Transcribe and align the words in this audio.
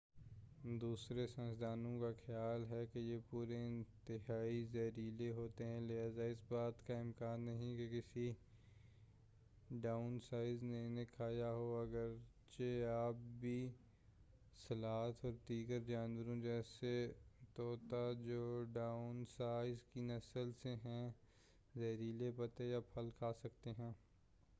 دوسرے 0.63 1.27
سائنسدانوں 1.27 1.99
کا 1.99 2.11
خیال 2.25 2.65
ہے 2.69 2.85
کہ 2.93 2.99
یہ 2.99 3.17
پودے 3.29 3.57
انتہائی 3.67 4.63
زہریلے 4.71 5.31
ہوتے 5.31 5.65
ہیں 5.65 5.79
لہٰذا 5.81 6.23
اس 6.23 6.43
بات 6.49 6.87
کا 6.87 6.99
امکان 6.99 7.41
نہیں 7.41 7.77
کہ 7.77 7.87
کسی 7.91 8.31
ڈائنوسار 9.81 10.45
نے 10.61 10.85
انہیں 10.85 11.05
کھایا 11.15 11.51
ہو، 11.51 11.75
اگرچہ 11.75 12.85
آج 12.85 13.15
بھی 13.39 13.69
سلاتھ 14.67 15.25
اور 15.25 15.33
دیگر 15.49 15.79
جانور 15.87 16.35
جیسے 16.43 17.11
طوطا 17.55 18.11
جو 18.25 18.63
ڈائنوسارز 18.73 19.83
کی 19.93 20.01
نسل 20.01 20.51
سے 20.63 20.75
ہیں 20.85 21.09
زہریلے 21.75 22.31
پتے 22.37 22.69
یا 22.69 22.79
پھل 22.93 23.09
کھا 23.17 23.33
سکتے 23.33 23.71
ہیں۔ 23.79 23.91